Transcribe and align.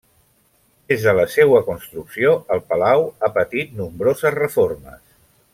Des 0.91 1.03
de 1.07 1.13
la 1.19 1.25
seua 1.33 1.59
construcció, 1.67 2.33
el 2.57 2.65
palau 2.71 3.07
ha 3.29 3.33
patit 3.39 3.79
nombroses 3.85 4.39
reformes. 4.43 5.01